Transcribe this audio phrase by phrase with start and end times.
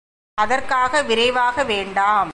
[0.37, 2.29] அதற்காக விரைவாக வேண்டாம்.